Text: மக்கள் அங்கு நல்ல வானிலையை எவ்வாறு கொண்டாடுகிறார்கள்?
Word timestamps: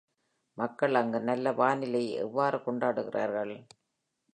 மக்கள் 0.57 0.95
அங்கு 0.95 1.19
நல்ல 1.21 1.53
வானிலையை 1.53 2.13
எவ்வாறு 2.17 2.59
கொண்டாடுகிறார்கள்? 2.63 3.55